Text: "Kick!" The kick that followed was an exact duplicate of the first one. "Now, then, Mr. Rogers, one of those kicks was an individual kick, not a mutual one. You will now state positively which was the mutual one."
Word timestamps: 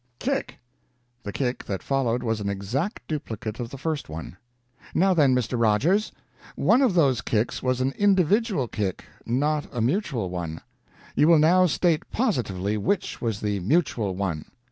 "Kick!" 0.17 0.57
The 1.21 1.31
kick 1.31 1.63
that 1.65 1.83
followed 1.83 2.23
was 2.23 2.39
an 2.39 2.49
exact 2.49 3.07
duplicate 3.07 3.59
of 3.59 3.69
the 3.69 3.77
first 3.77 4.09
one. 4.09 4.35
"Now, 4.95 5.13
then, 5.13 5.35
Mr. 5.35 5.61
Rogers, 5.61 6.11
one 6.55 6.81
of 6.81 6.95
those 6.95 7.21
kicks 7.21 7.61
was 7.61 7.81
an 7.81 7.93
individual 7.95 8.67
kick, 8.67 9.05
not 9.27 9.67
a 9.71 9.79
mutual 9.79 10.31
one. 10.31 10.61
You 11.15 11.27
will 11.27 11.37
now 11.37 11.67
state 11.67 12.09
positively 12.09 12.77
which 12.77 13.21
was 13.21 13.41
the 13.41 13.59
mutual 13.59 14.15
one." 14.15 14.45